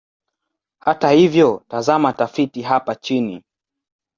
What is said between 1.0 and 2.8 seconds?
hivyo, tazama tafiti